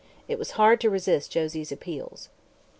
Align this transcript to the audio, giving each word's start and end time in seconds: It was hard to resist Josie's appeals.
It 0.27 0.39
was 0.39 0.51
hard 0.57 0.81
to 0.81 0.89
resist 0.89 1.31
Josie's 1.31 1.71
appeals. 1.71 2.29